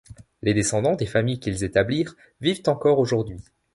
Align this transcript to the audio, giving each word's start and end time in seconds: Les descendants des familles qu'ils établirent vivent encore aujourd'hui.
Les 0.41 0.55
descendants 0.55 0.95
des 0.95 1.05
familles 1.05 1.39
qu'ils 1.39 1.63
établirent 1.63 2.15
vivent 2.39 2.63
encore 2.65 2.97
aujourd'hui. 2.97 3.43